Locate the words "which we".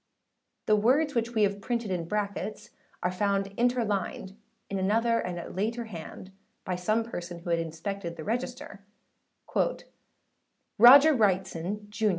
1.13-1.43